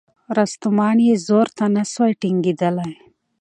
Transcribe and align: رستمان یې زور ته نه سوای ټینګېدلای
رستمان 0.37 0.97
یې 1.07 1.15
زور 1.27 1.47
ته 1.57 1.65
نه 1.75 1.83
سوای 1.91 2.13
ټینګېدلای 2.21 2.93